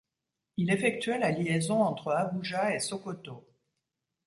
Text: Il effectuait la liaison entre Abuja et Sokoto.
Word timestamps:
Il 0.57 0.71
effectuait 0.71 1.19
la 1.19 1.29
liaison 1.29 1.83
entre 1.83 2.07
Abuja 2.11 2.73
et 2.73 2.79
Sokoto. 2.79 3.45